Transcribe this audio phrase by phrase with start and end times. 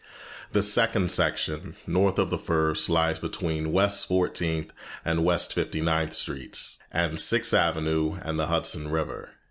[0.51, 4.73] The second section, north of the first, lies between West Fourteenth
[5.05, 9.29] and West Fifty ninth Streets, and Sixth Avenue and the Hudson River.